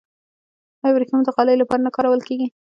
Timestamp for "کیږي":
2.27-2.47